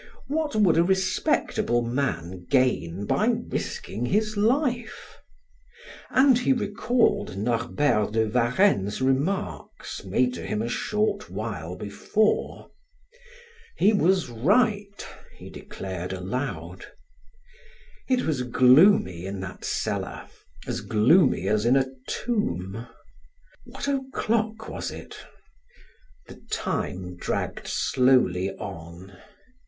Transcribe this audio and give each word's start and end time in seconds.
What 0.29 0.55
would 0.55 0.77
a 0.77 0.83
respectable 0.83 1.83
man 1.83 2.47
gain 2.49 3.05
by 3.05 3.27
risking 3.27 4.07
his 4.07 4.35
life? 4.35 5.19
And 6.09 6.39
he 6.39 6.53
recalled 6.53 7.37
Norbert 7.37 8.13
de 8.13 8.27
Varenne's 8.27 8.99
remarks, 8.99 10.03
made 10.03 10.33
to 10.33 10.41
him 10.43 10.59
a 10.63 10.67
short 10.69 11.29
while 11.29 11.75
before. 11.75 12.71
"He 13.77 13.93
was 13.93 14.27
right!" 14.29 15.05
he 15.37 15.51
declared 15.51 16.13
aloud. 16.13 16.87
It 18.09 18.23
was 18.23 18.41
gloomy 18.41 19.27
in 19.27 19.39
that 19.41 19.63
cellar, 19.63 20.25
as 20.65 20.81
gloomy 20.81 21.47
as 21.47 21.63
in 21.63 21.75
a 21.75 21.85
tomb. 22.07 22.87
What 23.65 23.87
o'clock 23.87 24.67
was 24.67 24.89
it? 24.89 25.17
The 26.25 26.41
time 26.49 27.17
dragged 27.17 27.67
slowly 27.67 28.49
on. 28.55 29.15